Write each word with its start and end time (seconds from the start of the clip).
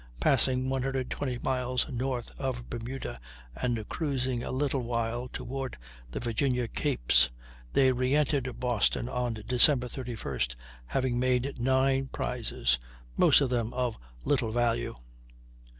Passing 0.19 0.67
120 0.67 1.37
miles 1.43 1.87
north 1.87 2.31
of 2.39 2.67
Bermuda, 2.71 3.21
and 3.55 3.87
cruising 3.87 4.41
a 4.43 4.51
little 4.51 4.81
while 4.81 5.27
toward 5.27 5.77
the 6.09 6.19
Virginia 6.19 6.67
capes, 6.67 7.29
they 7.73 7.91
reentered 7.91 8.59
Boston 8.59 9.07
on 9.07 9.35
Dec. 9.35 9.45
31st, 9.77 10.55
having 10.87 11.19
made 11.19 11.59
9 11.61 12.07
prizes, 12.11 12.79
most 13.15 13.41
of 13.41 13.51
them 13.51 13.71
of 13.75 13.99
little 14.25 14.51
value. 14.51 14.95